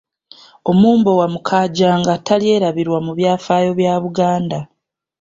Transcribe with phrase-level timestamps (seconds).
[0.71, 4.59] Omumbowa Mukaajanga talyerabirwa mu byafaayo bya Buganda,